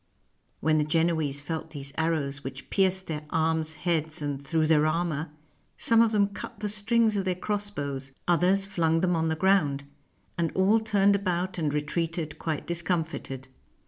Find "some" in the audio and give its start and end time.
5.77-6.01